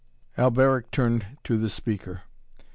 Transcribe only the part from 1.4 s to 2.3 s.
to the speaker.